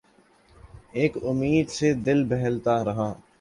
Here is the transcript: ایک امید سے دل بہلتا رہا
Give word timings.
ایک 0.91 1.17
امید 1.23 1.69
سے 1.69 1.93
دل 2.05 2.23
بہلتا 2.29 2.83
رہا 2.85 3.11